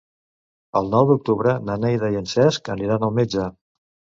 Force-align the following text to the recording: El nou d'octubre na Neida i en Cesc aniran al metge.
El 0.79 0.89
nou 0.93 1.05
d'octubre 1.11 1.53
na 1.67 1.75
Neida 1.83 2.09
i 2.15 2.19
en 2.25 2.33
Cesc 2.33 2.73
aniran 2.77 3.07
al 3.11 3.17
metge. 3.21 3.47